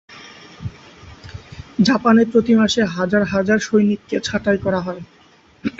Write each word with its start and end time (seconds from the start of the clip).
জাপানে 1.79 2.21
প্রতি 2.25 2.53
মাসে 2.55 2.81
হাজার 2.95 3.23
হাজার 3.33 3.59
সৈনিককে 3.59 4.17
ছাটাই 4.19 4.57
করা 4.57 4.79
হয়। 4.81 5.01